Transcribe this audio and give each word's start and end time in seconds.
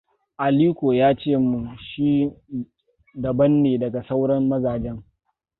Aliko 0.45 0.87
yace 1.01 1.31
mun 1.47 1.65
shi 1.87 2.09
daban 3.21 3.53
ne 3.63 3.77
daga 3.81 4.01
sauran 4.07 4.43
mazajen. 4.49 4.97